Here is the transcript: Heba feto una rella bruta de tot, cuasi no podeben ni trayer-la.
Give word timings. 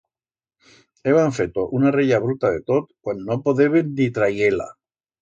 Heba 1.09 1.25
feto 1.41 1.67
una 1.81 1.93
rella 1.97 2.21
bruta 2.25 2.53
de 2.57 2.65
tot, 2.73 2.91
cuasi 3.05 3.25
no 3.31 3.41
podeben 3.49 3.97
ni 4.01 4.13
trayer-la. 4.21 4.73